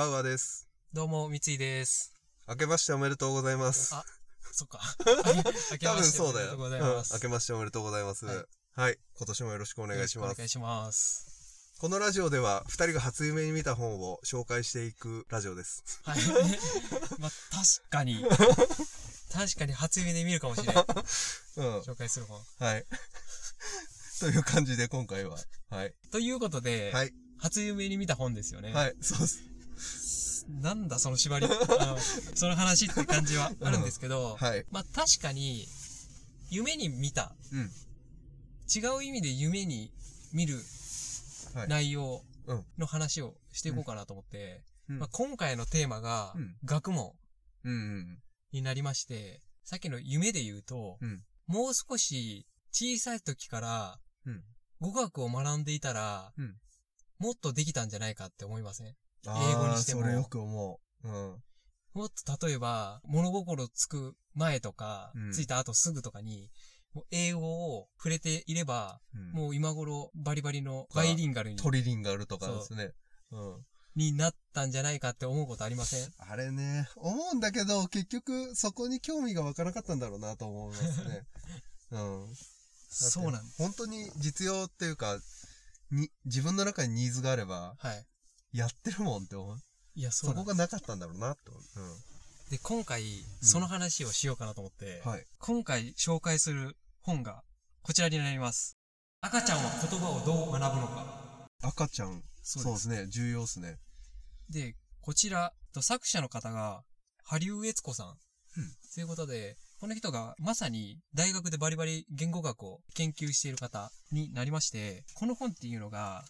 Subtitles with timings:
[0.00, 0.66] バウアーです。
[0.94, 2.14] どうも、三井です。
[2.48, 3.94] 明けましておめでとうございます。
[3.94, 4.02] あ
[4.50, 4.80] そっか。
[5.78, 6.54] 多分そうだよ。
[6.54, 7.12] うございうんます。
[7.12, 8.24] 明けましておめでとうございます。
[8.24, 8.96] ははいい。
[9.18, 10.32] 今年もよろしくお願いします。
[10.32, 11.76] お願いします。
[11.78, 15.84] このラジオでは、二人が初夢に見た本を紹介していくラジオです。
[16.02, 16.16] はい。
[17.18, 18.24] まあ、確かに。
[19.30, 20.84] 確かに初夢で見るかもしれない。
[21.58, 21.80] うん。
[21.80, 22.40] 紹介する本。
[22.58, 22.86] はい。
[24.18, 25.36] という感じで今回は。
[25.68, 25.92] はい。
[26.10, 27.12] ということで、はい。
[27.36, 28.72] 初夢に見た本ですよね。
[28.72, 28.96] はい。
[29.02, 29.50] そうです。
[30.48, 31.46] なんだその縛り？
[32.34, 34.64] その話って感じはあるんですけど、はい。
[34.70, 35.66] まあ確かに、
[36.50, 37.34] 夢に見た。
[37.52, 37.70] うん。
[38.74, 39.92] 違う意味で夢に
[40.32, 40.60] 見る
[41.54, 41.68] はい。
[41.68, 47.12] 内容うんの話をしていこうかなと思って、うんまあ、今回のテーマがうん、学問。
[48.52, 54.44] になりまして、さっきの夢で言うと、うんもう少し小さい時からうん。
[54.80, 56.56] 語学を学んでいたら、うん
[57.18, 58.86] もっとできたんじゃないかって思いません？
[58.88, 58.94] あー
[59.26, 61.08] 英語にしてもそれよく思う。
[61.08, 61.42] うん。
[61.94, 66.50] もっと例えば、物心つく前とか、うんついた後すぐとかに、
[66.94, 72.92] もう英語を触れていれば、うんもう今頃バリバリのバイリンガルにトリリンガルとかですね。
[73.32, 73.66] うん。
[73.96, 76.12] になったんじゃないかって思うことありません？
[76.18, 81.26] あれね、思うんだけど、結局そこに興味が湧かなかったんだろうなと思いますね。
[81.90, 82.34] うん。
[82.88, 83.58] そうなんです。
[83.58, 85.18] 本当に実用っていうか、
[85.90, 88.06] に、自分の中にニーズがあれば、はい。
[88.52, 89.58] やってるもんって思う？
[89.94, 91.62] いや、そそうこなんですがなかったんだろうなって思う。
[92.50, 93.02] で、今回、
[93.40, 95.10] その話をしようかなと思って、うん。
[95.12, 95.26] はい。
[95.38, 97.42] 今回紹介する本が
[97.82, 98.76] こちらになります。
[99.20, 101.46] 赤ちゃんは言葉をどう学ぶのか。
[101.62, 103.76] 赤ちゃん、そそうですね、重要ですね。
[104.48, 106.82] で、こちら、と作者の方が、
[107.22, 108.06] 羽生悦子さん。
[108.08, 108.14] うん
[108.92, 116.24] ということで、この人がまさに大学でバリバリ言語学を研究している方になりまして、この本っていうのが、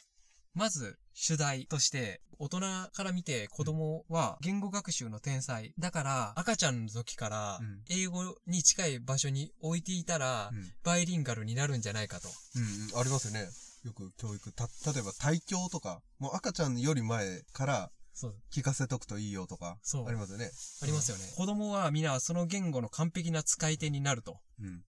[0.54, 2.60] まず主題として、大人
[2.92, 5.74] から見て子供は言語学習の天才。
[5.78, 10.72] だから赤ちゃんの時からうん英語に近い場所に置いていたらう、ん。
[10.82, 12.28] バイリンガルになるんじゃないかと。
[12.56, 13.48] うん、うん、ありますよね。
[13.84, 14.52] よく教育。
[14.52, 18.34] た、例えば体教とか、もう赤ちゃんより前からそう。
[18.52, 20.50] 聞かせとくといいよとか、そうありますよね。
[20.82, 21.24] ありますよね。
[21.36, 24.40] 子供は皆その言語の完璧な使い手になると。
[24.60, 24.82] うん。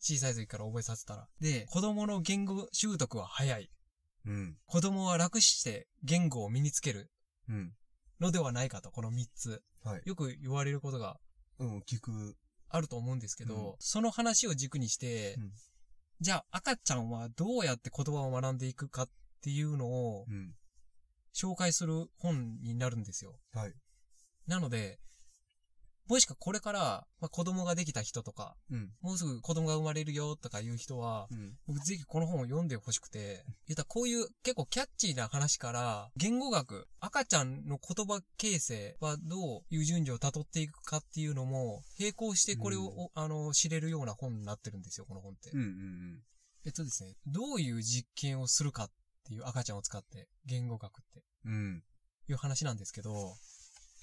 [0.00, 1.26] 小さい時から覚えさせたら。
[1.40, 3.70] で、子供の言語習得は早い。
[4.26, 4.56] うん。
[4.66, 7.10] 子供は楽して言語を身につける
[7.48, 7.72] うん。
[8.20, 9.62] のではないかと、この3つ。
[9.82, 10.02] はい。
[10.04, 11.18] よく言われることが
[11.58, 12.36] うん、聞く。
[12.72, 15.52] あると思うんですけど、うんその話を軸にして、うん
[16.20, 19.10] じゃあ赤ちゃんはどうやって言葉を学んでいくかっ
[19.40, 20.54] ていうのをうん。
[21.34, 23.40] 紹介する本になるんですよ。
[23.52, 23.74] はい。
[24.46, 25.00] なので、
[26.10, 28.90] もしかこれから、まあ、子供ができた人とか、うん。
[29.00, 31.52] もうすぐ子供が生まれるよとかいう人は、うん。
[31.68, 45.50] 僕ぜひこの本を読んでほしくて、言ったらこういう結構キャッチーな話から、言語学、赤ちゃんの言葉形成はどういう順序を辿っていくかっていうのも、並行してこれを、うんおあの、知れるような本になってるんですよ、この本って。
[45.52, 45.60] うん。
[45.60, 46.22] うん。
[46.66, 48.90] えっとですね、どういう実験をするかっ
[49.28, 51.52] ていう赤ちゃんを使って、言語学ってうん。
[51.52, 51.84] うん。
[52.28, 53.36] いう話なんですけど、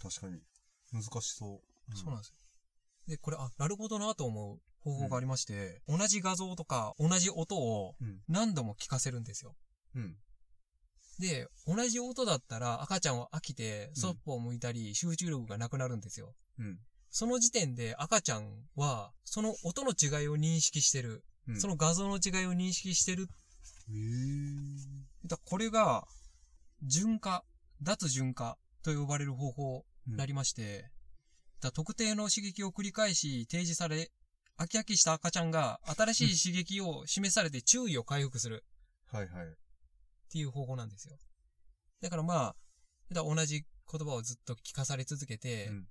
[0.01, 0.41] 確かに。
[0.93, 1.76] 難しそう。
[1.95, 2.35] そうなんですよ。
[3.07, 8.19] で、これ、あ、なるほどなと思う方法がありまして、同じ画像とか同じ音をうん。
[8.27, 9.55] 何度も聞かせるんですよ。
[9.95, 10.15] うん。
[11.19, 16.33] で、同じ音だったら赤ちゃんは飽きて、そっぽを向いたり、集中力がなくなるんですよ。
[16.59, 16.79] うん。
[17.09, 21.23] その時点で赤ちゃんは、その音の違いを認識してる。
[21.47, 21.59] うん。
[21.59, 23.27] その画像の違いを認識してる。
[23.89, 25.27] へー。
[25.27, 26.05] だこれが、
[26.83, 27.43] 順化、
[27.81, 30.91] 脱順化と呼ばれる方法になりまして、
[31.61, 34.11] だ特定の刺激を繰り返し提示され、
[34.57, 38.63] 飽き飽きした赤ちゃんが新しい刺激を示されて注意を回復する
[39.11, 39.45] はいはい。
[39.45, 39.49] っ
[40.31, 41.17] ていう方法なんですよ。
[42.01, 42.55] だからまあ、
[43.11, 45.87] だ同じ言葉をずっと聞かされ続けて、うん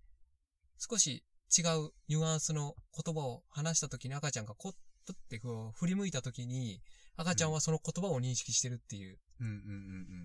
[0.79, 1.25] 少し
[1.57, 4.73] 違うニュアンスの言葉を話した時に赤ちゃんがこっ
[5.07, 6.81] とってこう振り向いた時に、
[7.17, 9.19] 赤ちゃんはその言葉を認識してるっていう。
[9.41, 9.63] うんうんうんう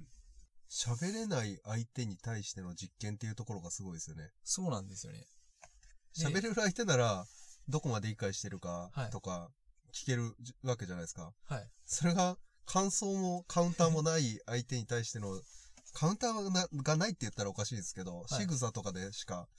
[0.02, 0.08] ん。
[0.72, 4.30] 喋れない相手に対しての実験っていうところがすごいですよね。
[4.44, 5.26] そうなんですよね。
[6.18, 7.26] で喋れる相手なら、
[7.68, 9.50] どこまで理解してるかはいとか、
[9.94, 11.34] 聞けるじわけじゃないですか。
[11.46, 11.70] はい。
[11.86, 15.42] それが、感想もカウンターもない相手に対しての、
[15.94, 19.50] カウンターがながないって言ったらおかしいですけど、い仕草とかでしか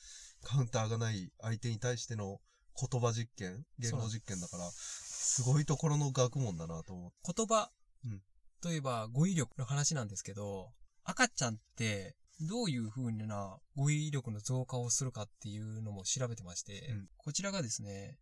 [0.42, 2.40] カウンターがない相手に対しての
[2.80, 7.32] 言葉実験、言語実験だから、すごいところの学問だなと思って。
[7.36, 7.70] 言葉
[8.06, 8.22] うん
[8.62, 10.72] といえば語彙力の話なんですけど、
[11.04, 18.18] 赤ちゃんってどういう風な語彙力の増加をするかっていうのも調べてまして、うんこちらがですね、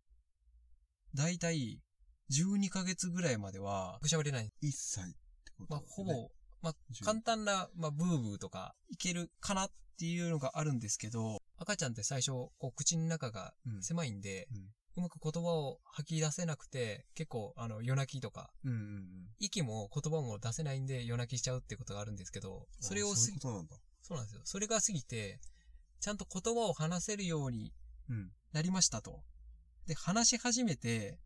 [1.15, 1.79] だいたい
[2.31, 4.51] 12ヶ月ぐらいまでは喋れない。
[4.63, 5.15] 1歳って
[5.57, 6.13] ことまあ、ですね。
[6.13, 6.31] ほぼ
[6.61, 6.73] まあ、
[7.03, 14.59] 簡単な、まあ、ブーブーとかいけるかなっていうのがあるんですけど、赤ちゃんって最初、こう、口の中がうん狭いんで、うんう
[14.99, 19.05] まく言葉を吐き出せなくて、結構、あの、夜泣きとか、うんうんうん。
[19.39, 23.77] 息も言葉も出せないんで夜泣きしちゃうってことがあるんですけど、それをそういうことなんだ。
[24.01, 24.41] そうなんですよ。
[24.43, 25.39] それが過ぎて、
[26.01, 27.71] ちゃんと言葉を話せるように
[28.09, 28.31] うん。
[28.51, 29.23] なりましたと。
[29.87, 31.19] で、話し始めて、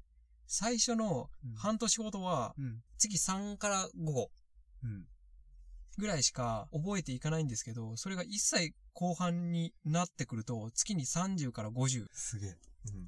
[0.48, 2.84] 最初のうん半年ほどは、うん。
[3.00, 4.30] 月3から5語
[4.84, 5.06] うん。
[5.98, 12.06] ぐらいしか覚えていかないんですけど、それが一切後半になってくると、月に30から50。
[12.12, 12.58] すげえ。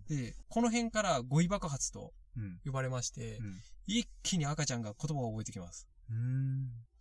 [0.08, 2.14] で、この辺から語彙爆発と。
[2.64, 3.56] 呼ばれまして、うん
[3.88, 5.88] 一気に赤ちゃんが言葉を覚えてきます。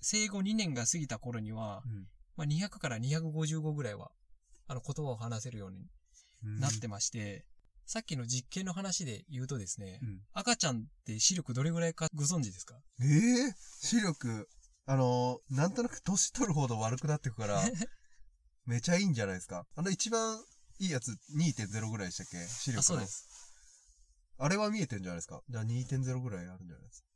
[0.00, 2.06] 生後2年が過ぎた頃には、うん
[2.37, 4.11] まあ、200から250語ぐらいは、
[4.69, 5.88] あの言葉を話せるように
[6.44, 6.61] うん。
[6.61, 7.44] なってまして、
[7.87, 10.20] さっきの実験の話で言うとですね、うん。
[10.32, 12.76] 赤ちゃんって視力どれぐらいかご存知ですか？
[13.02, 14.49] ええ視力、
[14.87, 17.61] あのー、なんとなく年取るほど悪くなってくから、
[18.64, 19.67] めちゃいいんじゃないですか？
[19.75, 20.38] あの一番
[20.78, 22.37] いいやつ2.0ぐらいでしたっけ？
[22.49, 22.81] 視力の。
[22.81, 23.06] あ、そうで。
[23.06, 23.28] す。
[24.38, 25.43] あれは見えてんじゃないですか？
[25.49, 27.08] じゃあ2.0ぐらいあるんじゃないですか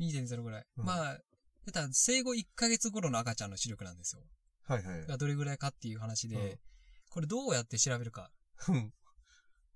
[0.00, 0.64] ？2.0ぐらい。
[0.78, 1.18] うんまあ、
[1.66, 4.22] だから生後1ヶ月頃の赤ちゃんの視力なんですよ。
[4.66, 5.06] はいはい。
[5.06, 6.58] がどれぐらいかっていう話で、うん
[7.14, 8.30] これどうやって調べるか。
[8.68, 8.90] うん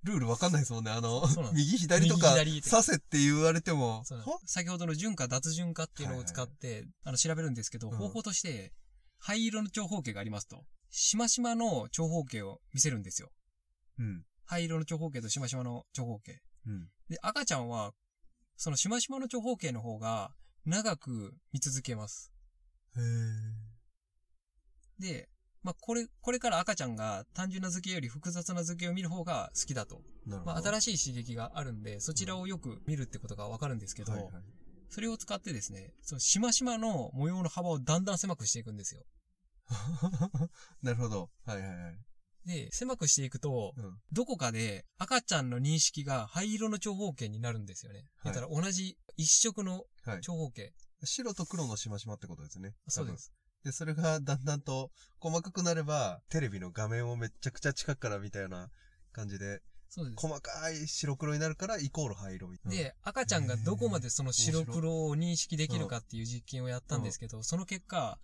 [0.04, 0.90] ルールわかんないですもんね。
[0.90, 1.22] あの
[1.52, 4.04] 右左とか、右左とか刺せって言われても、
[4.46, 8.72] 先ほどの順化、脱順化っていうのを使って、あの、調べるんですけど、うん方法として、
[9.18, 10.64] 灰色の長方形がありますと。
[10.90, 13.30] しましまの長方形を見せるんですよ。
[13.98, 14.24] うん。
[14.44, 16.40] 灰色の長方形としましまの長方形。
[16.66, 16.88] うん。
[17.08, 17.92] で、赤ちゃんは、
[18.56, 20.32] そのしましまの長方形の方が
[20.64, 22.32] 長く見続けます。
[22.96, 23.02] へえ。
[24.98, 25.28] で、
[25.62, 30.00] まあ、これ、これから赤ちゃんが単純な図形より複雑な図形を見る方が好きだと。
[30.24, 30.54] なるほど。
[30.54, 34.32] まあ、新しい刺激があるんで、そちらをよく見るってことがわかるんですけど、はいはい。
[34.88, 39.02] それを使ってですね、そのしましまの模様の幅をだんだん狭くしていくんですよ。
[40.82, 41.30] なるほど。
[41.44, 41.98] はいはいはい。
[42.46, 43.98] で、狭くしていくと、うん。
[44.12, 48.04] どこかで赤ちゃんの認識が灰色の長方形になるんですよね。
[48.18, 50.20] はいだから同じ一色のはい。
[50.20, 50.72] 長方形。
[51.04, 52.74] 白と黒のしましまってことですね。
[52.88, 53.32] そうです。
[53.64, 58.70] で、それがだんだんと細かくなれば、テレビの画面をめっちゃくちゃ近くから見たような
[59.12, 60.26] 感じで、そうです。
[60.26, 62.78] 細かい白黒になるから、イコール灰色みたいな。
[62.78, 68.18] で、赤ちゃんがどこまでその白黒を認識できるかっていう実験をやったんですけど、その結果、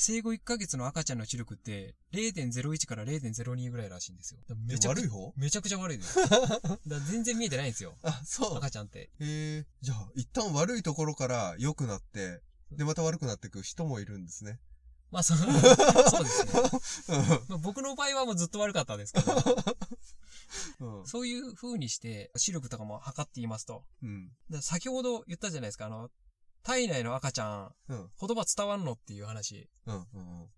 [0.00, 4.38] 生後1ヶ月の赤ちゃんの視力って0.01から0.02ぐらいらしいんですよ。
[4.64, 5.32] めちゃく悪い方？
[5.36, 6.20] めちゃくちゃ悪いです。
[6.86, 7.96] だ全然見えてないんですよ。
[8.02, 8.56] あ、そう。
[8.58, 9.00] 赤ちゃんって。
[9.00, 9.66] へえ。
[9.80, 12.40] じゃあ、一旦悪いところから良くなって、
[12.70, 14.60] で、また悪くなっていく人もいるんですね。
[15.10, 17.18] まあ、そそうですね。
[17.48, 19.36] うまあ、僕の場合はもうずっと悪かったですけど、ん。
[21.00, 21.06] うん。
[21.08, 23.84] そういう風にして視力とかも測っていますと。
[24.02, 24.30] うん。
[24.48, 26.10] で先ほど言ったじゃないですか、あの、
[26.62, 28.10] 体内の赤ちゃん、うん。
[28.20, 29.68] 言葉伝わんのっていう話。
[29.86, 29.96] うん。
[29.96, 30.04] うん。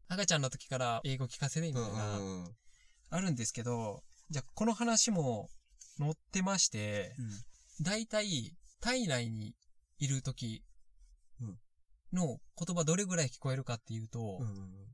[0.09, 2.21] 赤ちゃんの時から英語聞かせてみうたいな、ん。
[2.21, 2.57] うん。
[3.11, 5.49] あるんですけど、じゃあこの話も
[5.99, 7.15] 載ってまして、
[7.81, 9.55] だいたい体内に
[9.99, 10.63] いる時
[12.13, 14.91] の言葉どれぐらい聞こえるかっていうと、うん。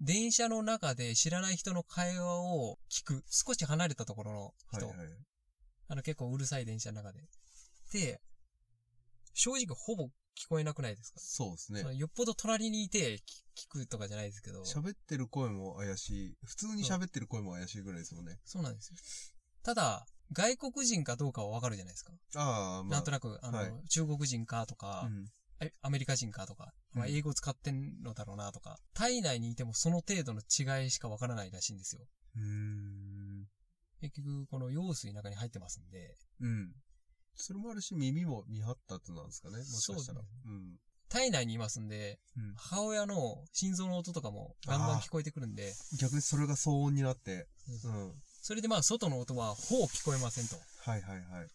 [0.00, 5.08] 電車の中で知らない人の会話を聞く、少し離れたところの人、はいはい。
[5.88, 7.20] あの結構うるさい電車の中で。
[7.92, 8.20] で、
[9.34, 11.96] 正直ほぼ聞こえなくないですか、そうですね。
[11.96, 13.20] よっぽど隣にいて聞
[13.56, 16.34] 聞くとかじゃないですけど、喋ってる声も怪しい。
[16.44, 18.38] 普通に喋ってる声も怪しいぐらいですもんね。
[18.44, 18.96] そうなんですよ。
[19.64, 22.12] ただ、外国人かどうかはわかるじゃないですか。
[22.36, 22.96] ああ、まあ。
[22.96, 25.26] なんとなく、あの、はい中国人かとか、うん。
[25.60, 32.06] えアメリカ人かとか、まあ、うん英語使ってんのだろうなとか、体内にいてもその程度の違いしかわからないらしいんですよ。
[32.36, 33.48] うーん。
[34.00, 36.72] 結局、この用水の中に入ってますんで、うん。
[37.38, 40.20] それもあるし、耳も未発達なんですかねもしかしたら。
[40.20, 40.78] そううん。
[41.08, 42.54] 体内にいますんで、うん。
[42.56, 47.46] 母親の心臓の音とかもガンガン聞こえてくるんで、逆にそれが騒音になって。
[47.84, 48.12] うんうん。
[48.42, 50.56] それでまあ外の音はほぼ聞こえませんと。
[50.90, 51.48] はいはいはい。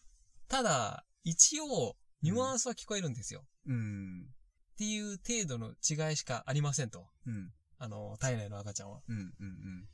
[0.47, 3.43] ただ、一応、ニュアンスは聞こえるんですよ。
[3.67, 4.27] うん。
[4.73, 7.07] っていう程度の違いしかありませんと。
[7.27, 7.51] うん。
[7.77, 9.01] あの、体内の赤ちゃんは。
[9.07, 9.17] うん。
[9.17, 9.87] うん。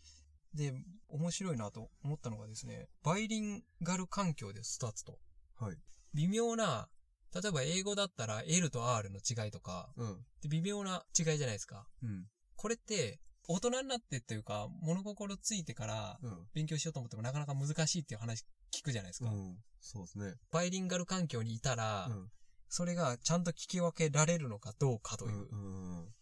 [0.54, 0.74] で、
[1.10, 5.18] 面白いなと思ったのがですね、バイリンガル環境で育つと。
[5.60, 5.78] はい。
[6.14, 6.90] 微妙な、
[7.34, 10.18] 例えば英語だったら L と R の違いとか、うん。
[10.42, 11.86] で微妙な違いじゃないですか。
[12.04, 12.26] うん。
[12.56, 16.48] これって、大人になってっていうか、物心ついてからうん。
[16.54, 19.30] 勉強しようと思ってもなかなか難しいっていう話聞くじゃないですか。
[19.30, 19.58] うん。
[19.82, 20.36] そうですね。
[20.52, 22.32] バイリンガル環境にいたら、うん。
[22.70, 26.00] それがちゃんと聞き分けられるのかどうかといううん。
[26.00, 26.14] うん。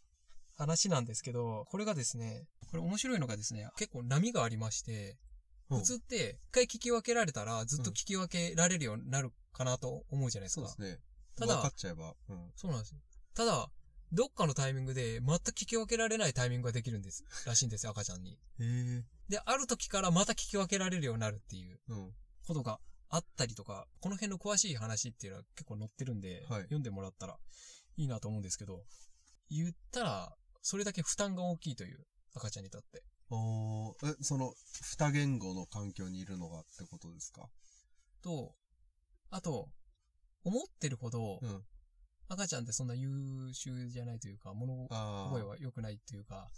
[0.57, 5.17] 話なんですけど、これがですね、これ面白いのがですね、結構波がありまして、
[5.69, 10.67] 普通って一回聞き分けられたらずっと聞き分けられるようになるかなと思うじゃないですか。
[10.67, 10.99] そうですね。
[11.35, 12.15] ただ分かっちゃえば。
[12.29, 12.51] うん。
[12.55, 12.99] そうなんですよ。
[13.35, 13.69] ただ、
[14.13, 18.31] どっかのタイミングで全く聞き分けられないタイミングができるんです、らしいんですよ、赤ちゃんに。
[18.33, 19.03] へえ。
[19.27, 22.13] で、ある時からまた聞き分けられるようになるっていううん。
[22.47, 27.37] ことがあったりとか、この辺の詳しい話っていうのは結構載ってるんで、はい読んでもらったら
[27.97, 28.85] いいなと思うんですけど、
[29.49, 33.03] 言ったら、それだけ負担が大きいという、赤ちゃんにとって。
[33.29, 37.49] おーえ、その、二言語の環境にいるのがってことですか？
[38.21, 38.53] と、
[39.29, 39.69] あと、
[40.43, 41.63] 思ってるほど、うん。
[42.29, 43.09] 赤ちゃんってそんな優
[43.53, 44.87] 秀じゃないというか、物。
[44.87, 46.49] 覚えは良くないというか、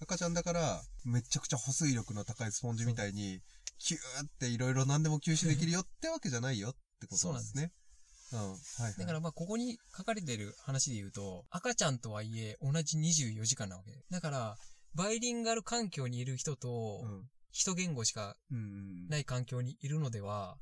[0.00, 3.40] 赤ちゃんだから、めちゃくちゃ保水力の高いスポンジみたいに、
[3.78, 7.72] キューっていろいろ何でも吸収できるよってわけじゃないよってことですね。
[8.32, 8.38] うん。
[8.40, 8.94] はい、はい。
[8.98, 14.04] だからまあここに書かれてる話で言うと、赤ちゃんとはいえ同じ24時間なわけ。
[14.10, 14.56] だから、
[14.96, 17.28] バイリンガル環境にいる人とう、ん。
[17.52, 18.36] 一言語しか。
[19.08, 20.56] ない環境にいるのでは、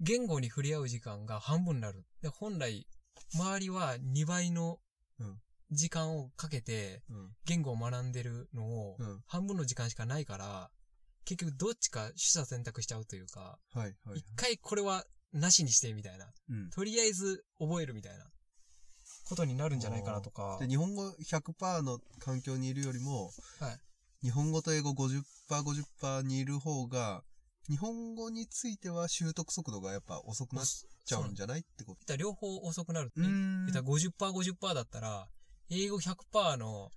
[0.00, 2.04] 言語に触れ合う時間が半分になる。
[2.22, 2.86] で本来、
[3.34, 4.78] 周りは2倍の
[5.18, 5.38] うん
[5.70, 7.30] 時間をかけてうん。
[7.46, 9.22] 言語を学んでるのをうん。
[9.26, 10.70] 半分の時間しかないから、
[11.24, 13.58] 結局どっちか取捨選択しちゃうというか。
[14.14, 16.30] 一回これはなしにしてみたいな。
[16.50, 16.70] うん。
[16.70, 18.31] とりあえず覚えるみたいな
[19.28, 20.66] ことになるんじゃないかなとかで、。
[20.66, 23.78] 日本語100%の環境にいるよりも、はい。
[24.22, 27.22] 日本語と英語50%、50%にいる方が、
[27.68, 32.16] 日本語については習得速度がやっぱ遅くなっちゃうんじゃないってこと？
[32.16, 33.12] 両方遅くなる。
[33.16, 35.26] うーん言ったら50%、50%だったら、
[35.70, 36.90] 英語100%の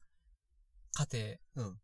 [0.94, 1.18] 過程
[1.56, 1.78] うん。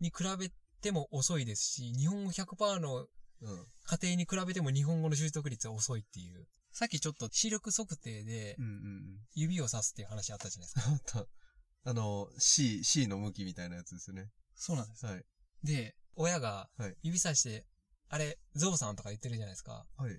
[0.00, 0.50] に比べ
[0.80, 3.06] ても遅いですし、日本語100%の
[3.42, 3.66] うん。
[3.84, 6.46] 過程に比べても日本語の習得率は遅いっていう。
[6.74, 8.56] さっきちょっと視力測定で。
[9.34, 11.18] 指を指すっていう話あったじゃないですか。
[11.18, 11.24] あっ
[11.84, 11.90] た。
[11.90, 14.28] あの、C、C の向きみたいなやつですよね。
[14.56, 15.06] そうなんです。
[15.06, 15.24] はい。
[15.62, 17.64] で、親がはい指さして、
[18.08, 19.86] あれ、ゾウさんとか言ってるじゃないですか。
[19.96, 20.18] はい。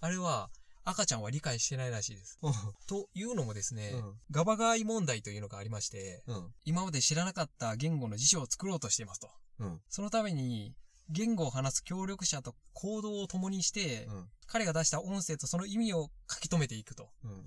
[0.00, 0.50] あれは
[0.84, 2.38] 赤ちゃんは理解してないらしいです。
[2.40, 2.52] うん。
[2.86, 6.54] というのもですね、うんガバガーイ問題というのがありまして、うん。
[6.64, 9.28] 今まで知らなかった言語の辞書を作ろうとしていますと。
[9.58, 9.80] うん。
[9.88, 10.76] そのために、
[11.08, 14.28] 言語を話す協力者と行動を共にして、うん。
[14.46, 17.04] 彼が出した音声とその意味を書き留めていくと。
[17.04, 17.42] っうん。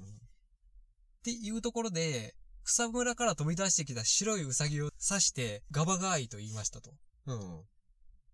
[1.23, 6.91] ていうところで、草むらから飛び出してきた白いウサギを指してガバガーイと言いましたと。
[7.25, 7.61] うん。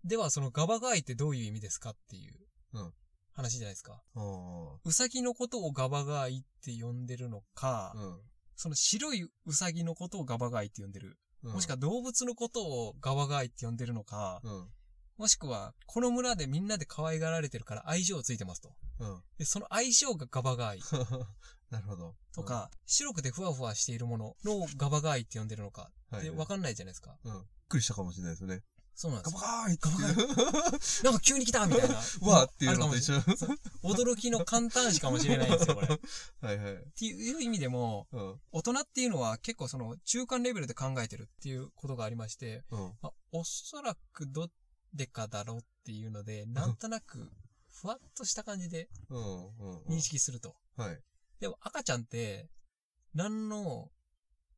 [0.04, 2.34] では、そのガバガーイってどういう意味ですかっていう
[2.74, 2.92] うん
[3.32, 4.02] 話じゃないですか。
[4.14, 4.74] うん。
[4.84, 8.20] ウサギのことをガバガーイって呼んでるのか、うん。
[8.56, 11.18] その白いウサギのことをガバガーイって呼んでる。
[11.42, 11.52] うん。
[11.52, 14.68] もしくは動物のことをガバガーイって呼んでるのか、うん。
[15.18, 18.70] もしくは、この村でみんなで可愛がられてるから愛情ついてますと。
[19.00, 19.22] うん。
[19.38, 20.80] で、その愛情がガバガーイ
[21.70, 22.14] なるほど。
[22.34, 26.28] とか、白くてふわふわしているもののガバガーイって呼んでるのかうん、はい。
[26.28, 27.16] ってわかんないじゃないですか。
[27.24, 27.32] うん。
[27.32, 28.62] びっくりしたかもしれないですよね。
[28.96, 29.52] そうなんですガバよ。
[29.52, 31.04] ガーイっていう。
[31.04, 31.96] なんか急に来たみたいな。
[32.22, 33.16] わーっていうのと一緒。
[33.82, 35.86] 驚きの簡単詞かもしれないんですよ、これ。
[35.86, 35.98] っ
[36.40, 36.84] はいはい。
[36.96, 38.40] ていう意味でも、うん。
[38.52, 42.98] 大人っていうのは結構その中間レベルで考えてるっていうことがありまして、うん。
[43.02, 44.48] まあ、おそらくど
[44.96, 47.30] れかだろうっていうので、なんとなく、
[47.68, 48.88] ふわっとした感じで。
[49.88, 50.56] 認識すると。
[50.76, 51.00] はい。
[51.40, 52.48] でも赤ちゃんって、
[53.14, 53.90] 何の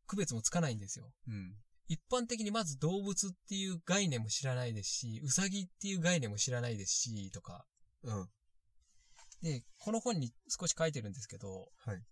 [0.06, 1.12] 区別もつかないんですよ。
[1.26, 1.54] うん。
[1.88, 7.64] 一般的にまず動物っていう概念も知らないですし、ウサギっていう概念も知らないですし、とか。
[8.02, 8.28] うん。
[9.42, 12.02] で、この本に少し書いてるんですけど、はい。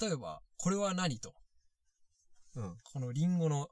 [0.00, 1.34] 例えば、これは何と、
[2.56, 2.76] うん。
[2.82, 3.68] このリンゴの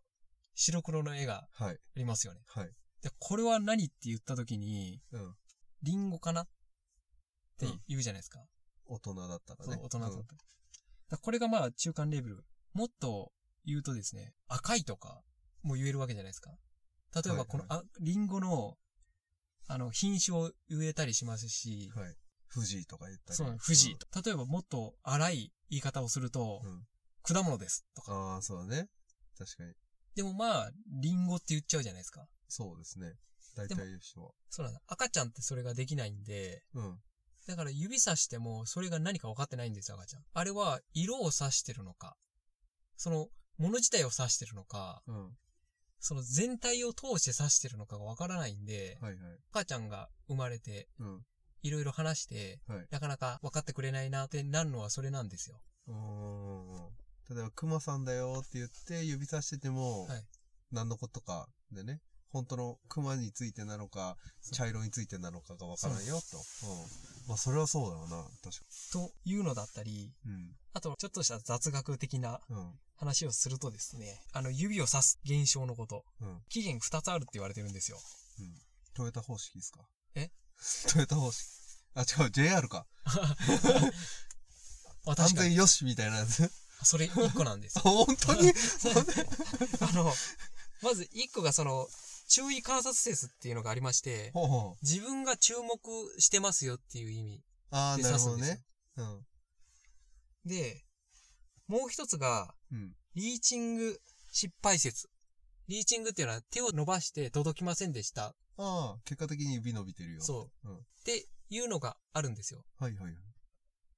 [0.54, 1.74] 白黒の絵がはい。
[1.74, 2.40] ありますよね。
[2.46, 2.70] はい。
[3.02, 5.34] で、これは何って言った時に、うん。
[5.82, 6.48] リンゴかなっ
[7.58, 8.40] て言うじゃないですか。
[8.86, 9.74] 大人だったらね。
[9.74, 10.16] そう、大人だった。
[10.16, 10.26] だか
[11.10, 12.44] らこれがまあ中間レベル。
[12.74, 13.32] もっと
[13.64, 15.22] 言うとですね、赤いとか
[15.62, 16.52] も言えるわけじゃないですか。
[17.14, 18.76] 例えばこの、あ、リンゴの、
[19.66, 22.02] あの、品種を植えたりしますし、うん。
[22.02, 22.16] はい。
[22.54, 23.36] 富士とか言ったり。
[23.36, 24.06] そう、富士と。
[24.22, 26.70] 例えばもっと荒い言い方をすると、うん。
[26.70, 26.86] うん。
[27.22, 28.12] 果物ですとか。
[28.12, 28.88] ああ、そうだね。
[29.38, 29.72] 確かに。
[30.14, 32.26] でもまあ、リンゴって言っちゃうじゃないですか。
[32.52, 33.14] そうですね。
[33.56, 34.30] 大体の人は。
[34.50, 34.82] そうなんだ。
[34.86, 36.98] 赤ちゃんってそれができないんで、うん。
[37.46, 40.22] だから指さしてもそれが何か分かってないんですよ、赤ちゃん。
[40.34, 42.14] あれは色を指してるのか、
[42.98, 45.30] その物自体を指してるのか、うん。
[45.98, 49.38] その全体を通して指してるのかが分からないんで、はいはい。
[49.50, 51.20] 赤ちゃんが生まれてうん。
[51.62, 52.86] いろいろ話して、はい。
[52.90, 55.62] なかなか分かってくれないなってなるのはそれなんですよ。
[55.86, 56.90] うーん。
[57.34, 60.22] 例えば、熊さんだよって言って指さしてても、はい
[60.72, 62.00] 何のことかでね、
[62.32, 64.16] 本当の熊についてなのか、
[64.52, 66.38] 茶色についてなのかがわからんよ、と。
[66.38, 67.28] うん。
[67.28, 70.54] まあ、それはそうだろうな、確かというのだったり、に。
[70.72, 72.72] あとちょっとした雑学的なうん。
[72.96, 76.28] 話をするとですね、あの指を指す現象のこと、うん。
[76.28, 76.40] うん。
[76.48, 77.98] 起源2つあるって言われてるんですよ。
[78.94, 79.80] トヨタ方式ですか？
[80.14, 80.30] え？
[80.88, 81.44] トヨタ方式。
[81.94, 82.86] あ、違う、JR か。
[85.06, 85.56] あ、確かに。
[85.56, 86.50] よしみたいなやつ。
[86.84, 87.82] それ1個なんですよ。
[88.06, 88.52] 本当に？
[89.80, 90.12] あの、
[90.82, 91.88] まず1個がその、
[92.32, 94.76] 注意観察説っていうのがありまして、ほうほう。
[94.80, 95.78] 自分が注目
[96.18, 98.62] してますよっていう意味ああ、でなるほど指すんで
[98.96, 99.20] すよね。。
[100.46, 100.48] うん。
[100.48, 100.84] で、
[101.68, 102.94] もう一つが、うん。
[103.14, 105.10] リーチング失敗説。
[105.68, 108.34] リーチングっていうのは手を伸ばして届きませんでした。
[108.56, 110.22] ああ、結果的に指伸びてるよ。
[110.22, 110.68] そう。
[110.68, 112.64] うんっていうのがあるんですよ。
[112.78, 113.14] はいはいはい。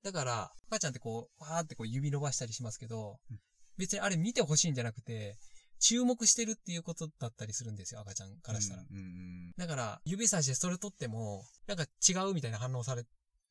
[0.03, 3.39] だから、赤ちゃんってこう、わーってこう指伸ばしたりしますけどうん、
[3.77, 5.37] 別にあれ見てほしいんじゃなくて、
[5.85, 8.83] 注目してるっていうことだったりするんですよ、赤ちゃんからしたら。
[8.91, 13.05] うんうんだから、指さしてそれ取っても、なんか違うみたいな反応され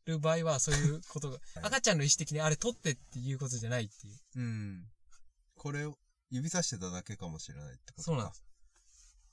[0.05, 4.19] る場合は、そういうことが、 はい赤ちゃんの意思的にあれ取ってっていうことじゃないっていう。
[4.35, 4.43] うん。
[4.43, 4.91] うん。
[5.55, 5.99] これを
[6.31, 8.03] 指さしてただけかもしれないってことか。
[8.03, 8.43] そうなんです。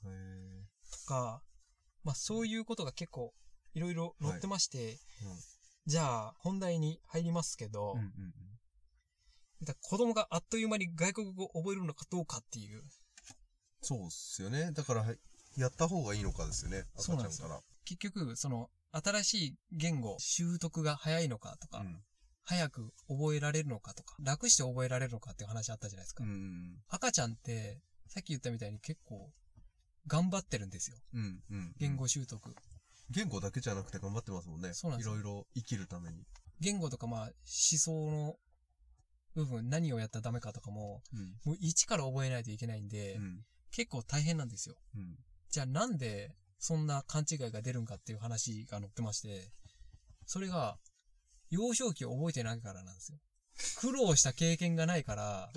[0.05, 0.67] へえ。
[0.91, 1.43] とか、
[2.03, 3.33] まあそういうことが結構
[3.73, 4.93] いろいろ載ってまして、
[5.23, 5.39] うん
[5.87, 8.33] じゃあ本題に入りますけど、うんうんうん。
[9.63, 12.81] だ子供があっという間に外国語を覚えるのかどうかっていう、
[13.81, 14.71] そうっすよね。
[14.71, 15.17] だから、はい
[15.57, 16.85] やった方がいいのかですよね。
[16.95, 17.59] 赤ちゃんから。
[17.83, 22.01] 結局その新しい言語習得が早いのかとか、うん。
[22.43, 26.23] 早く覚えられるのかとか、楽して覚えられるのかっていう話あったじゃないですか。
[26.23, 26.77] うん。
[26.89, 29.29] 赤ちゃんって、さっき言ったみたいに結構
[30.07, 30.97] 頑張ってるんですよ。
[31.13, 31.39] うん。
[31.51, 31.73] うん。
[31.77, 32.55] 言語習得。
[33.09, 34.73] 言語だけじゃなくて頑張ってますもんね。
[34.73, 36.25] そうなんですよいろいろ生きるために。
[36.59, 37.31] 言語とかまあ思
[37.77, 38.35] 想の
[39.35, 41.19] 部分、何をやったらダメかとかも、うん。
[41.45, 43.45] もう一から覚えないといけないんで、うん。
[43.71, 44.75] 結構大変なんですよ。
[44.95, 45.15] うん。
[45.49, 49.51] じゃあなんでそんな勘違いが出るんかっていう話が載ってまして、
[50.25, 50.77] それが
[51.49, 53.17] 幼少期を覚えてないからなんですよ。
[53.79, 55.51] 苦労した経験がないから。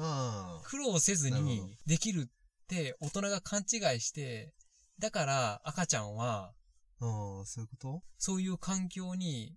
[0.64, 4.52] 苦労せずにできるって大人が勘違いして、
[4.98, 6.52] だから赤ちゃんは
[7.00, 8.02] ああ、そういうこと？
[8.18, 9.56] そういう環境に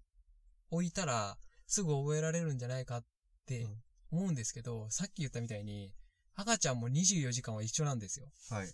[0.71, 3.05] 置いたらすぐ覚えられるんじゃないかっ
[3.45, 3.75] てうん
[4.11, 5.93] 思うんですけど、さっき言ったみたいに
[6.35, 8.27] 赤ちゃんも24時間は一緒なんですよ。
[8.51, 8.67] はい。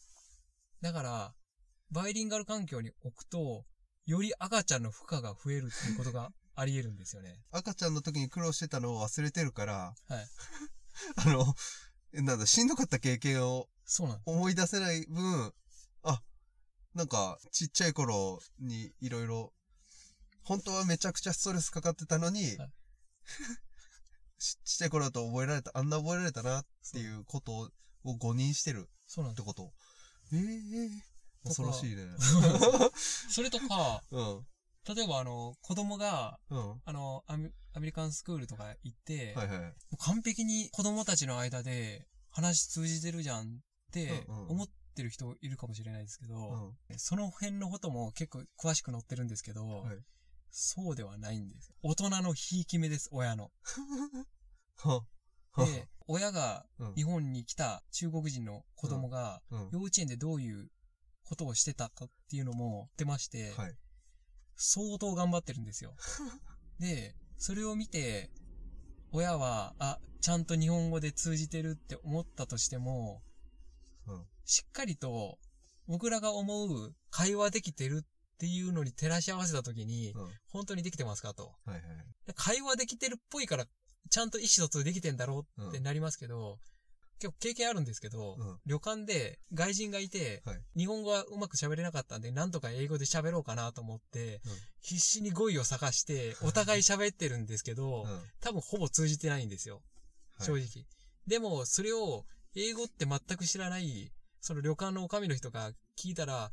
[0.81, 1.33] だから、
[1.91, 3.63] バイリンガル環境に置くと、
[4.05, 7.41] より赤ちゃんの負荷が増えるっていうことが あり得るんですよね。
[7.51, 10.27] 赤ちゃんの時に苦労してたのを忘れてるから、はい。
[11.15, 11.55] あの、
[12.11, 15.53] なんだ、しんどかった経験をそうなん思い出せない分、
[16.03, 16.21] あ、
[16.93, 19.53] なんか、ちっちゃい頃にいろいろ、
[20.43, 22.73] 本当はめちゃくちゃストレスかかってたのに、はい
[24.43, 27.69] ちちっちゃい頃だと覚えられた、あんな覚えられたなっていうことを
[28.03, 29.71] 誤認してるそうなんでってこと。
[30.33, 30.89] ええ
[31.45, 32.03] 恐ろしいね。
[32.97, 33.29] す。
[33.35, 34.47] それとか、 うん。
[34.95, 36.69] 例えばあの、子供が、うん。
[36.71, 39.49] はあの、アメアメリカンスクールとか行って、いはい。
[39.49, 39.55] も
[39.93, 43.59] う完璧に子供たちの間で話通じてるじゃんっ
[43.93, 46.77] てうんうん思ってる人いるかもしれないですけうど、ん。
[46.97, 49.97] その辺のことも結構詳しく載ってるんですけど、はい
[50.55, 51.73] そうではないんです。
[51.81, 53.51] 大人のひいき目です、親の。
[54.89, 55.05] は
[55.53, 59.69] はで、親がうん日本に来た中国人の子供がうん。
[59.71, 60.69] 幼稚園でどういう
[61.23, 63.77] ことをしてたかっていうのも出まして、はい。
[64.55, 65.95] 相当頑張ってるんですよ。
[66.79, 68.31] で、それを見て、
[69.11, 73.23] 親は、あ、ちゃんと日本語で通じてるって思ったとしても、
[74.07, 74.27] うん。
[74.45, 75.39] しっかりと
[75.87, 80.31] 僕らが思う会話できてるっていうのに照らし合わせたときに、うん。
[80.47, 81.55] 本当にできてますかと。
[81.65, 81.81] はいはい。
[82.25, 83.65] で会話できてるっぽいから、
[84.09, 86.59] ちゃんと意思疎通できてんだろうってなりますけど、
[87.19, 94.51] 結構経験あるんですけど、うん旅館で外人がいて、はい日本語はうまく喋れなかったんで、なんとか英語で喋ろうかなと思って、うん
[94.85, 98.21] 必死に語彙を探して、お互い喋ってるんですけど、うん。
[98.41, 99.81] 多分ほぼ通じてないんですよ。
[100.35, 100.85] はい正直。
[101.25, 104.11] でも、それを、英語って全く知らない、
[104.41, 106.51] その旅館のお上の人が聞いたら、うん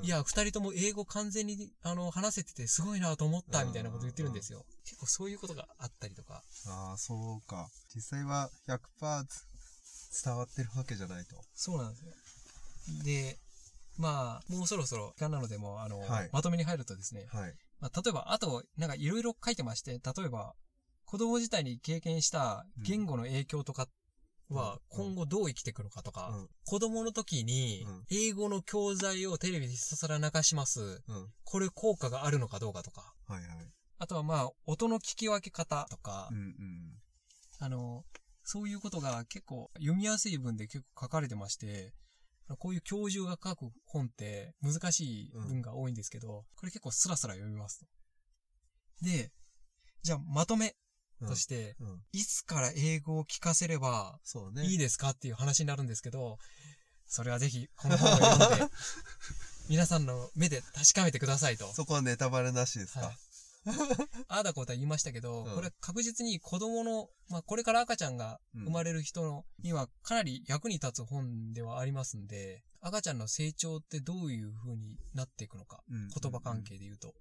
[0.00, 4.64] いや、二人とも英語完全に、あの、話せててすごいなと思った、うんみたいなこと言ってるんですよ。
[4.84, 6.42] 結構そういうことがあったりとか。
[6.66, 7.68] ああ、そうか。
[7.94, 9.26] 実際は100%
[10.24, 11.36] 伝わってるわけじゃないと。
[11.54, 12.12] そうなんですよ。
[13.04, 13.38] で、
[13.98, 17.54] まあ、もうそろそろ時間なので、もう、あの、はいまとめに入るとですね、はい。
[17.80, 20.54] まあ、例えば、あと、なんかいろいろ書いてまして、例えば、
[21.04, 23.86] 子供自体に経験した言語の影響とか
[24.52, 26.48] はうん今後どう生きていくのかとか、うん。
[26.64, 30.80] 子供の時にうん英語の教材をテレビでひたすら流します。
[30.80, 31.28] うん。
[31.44, 33.14] これ効果があるのかどうかとか。
[33.26, 33.72] はいはい。
[33.98, 36.92] あとはまあ、音の聞き分け方とかう、んうん。
[37.60, 38.04] あの、
[38.42, 41.92] そういうことが結構読みやすい文で結構書かれてまして、
[42.58, 47.86] こういう教授が書く本って難しい文が多いんですけど、これ結構スラスラ読みますと。
[49.02, 49.30] で、
[50.02, 50.72] じゃあまとめうん
[51.26, 52.00] として、うん。
[52.12, 54.18] いつから英語を聞かせれば。
[54.64, 56.38] いいですかっていう話になるんですけど、
[57.06, 58.68] それはぜひこの本を読んで、
[59.68, 61.72] 皆さんの目で確かめてくださいと。
[61.74, 63.00] そこはネタバレなしですか？
[63.06, 63.16] はい
[64.26, 77.14] ああだこうだ言いましたけど、うんこれは確実に子供の、まあこれから赤ちゃんがうん生まれる人のにはかなり役に立つ本ではありますんで、赤ちゃんの成長ってどういう風になっていくのか、うん言葉関係で言うと。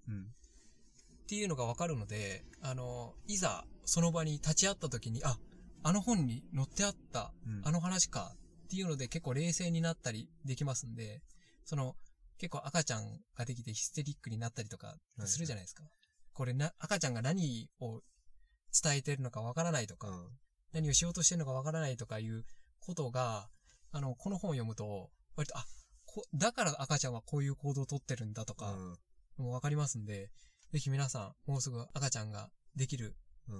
[1.31, 1.37] うん。
[1.37, 5.37] っていうのがわかるので、あの、いざその場に立ち会った時に、あ、
[5.83, 8.33] あの本に載ってあった、うんあの話か
[8.65, 11.21] っていうので結構冷静になったりできますんで、
[11.65, 11.95] その、
[12.37, 15.83] 結構赤ちゃんができてヒステリックになったりとかするじゃないですか。
[16.33, 18.01] これな、赤ちゃんが何を
[18.83, 20.27] 伝えてるのかわからないとか、うん。
[20.73, 22.45] 何をしようとしてるのかわからないとかいう
[22.79, 23.49] ことが、
[23.91, 25.65] あの、この本を読むと、割と、あ、
[26.05, 28.75] こだから赤ちゃんはこういう行動をとってるんだとか、
[29.37, 30.29] もうわかりますんで、
[30.71, 33.15] ぜひ皆さん、もうすぐ赤ちゃんができる。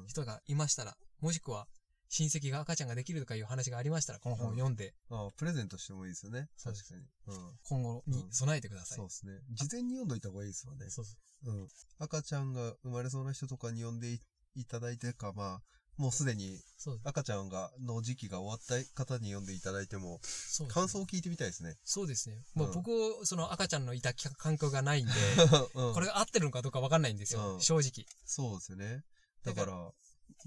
[0.07, 1.67] 人がいましたら、もしくは
[2.09, 6.49] 親戚が赤ちゃんができるとかいう話がありましたら、この本を読んで、あプレゼントしてもいいですよね。
[6.55, 7.37] そうです確かに。
[7.37, 7.51] うん。
[7.63, 8.97] 今後に備えてください。
[8.97, 9.33] そうですね。
[9.51, 10.89] 事前に読んどいた方がいいですわね。
[10.89, 11.67] そうそううん。
[11.99, 14.21] 赤ちゃんが生まれそうな人とかに読んでい
[14.55, 15.61] いただいてか、まあ、
[16.01, 21.75] もうすでにそう赤ちゃんが、の時期が終わった方に読んでいただいても、そうですね感想を聞いてみたいですね。
[21.83, 22.37] そうですね。
[22.55, 22.91] もううん僕、
[23.27, 25.11] その赤ちゃんのいた環境がないんで、
[25.75, 28.07] うんこれが合ってるのかどうかわかんないんですよ、うん正直。
[28.25, 29.03] そうですよね。
[29.43, 29.93] だだから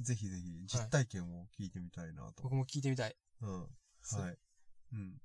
[0.01, 2.43] ぜひぜひ実体験を聞いてみたいなと。
[2.43, 3.17] 僕も聞いてみたい。
[3.43, 3.69] うん。
[4.03, 4.39] そうはい。
[4.93, 5.21] うん。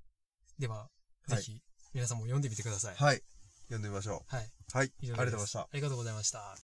[0.60, 0.90] では、は
[1.34, 1.62] いぜひ、
[1.92, 2.94] 皆さんも読んでみてください。
[2.94, 3.22] はい。
[3.64, 4.44] 読んでみましょはい。
[4.44, 4.50] う。
[4.78, 4.86] はい。
[4.86, 5.60] ありがとうございました。
[5.62, 6.69] ありがとうございました。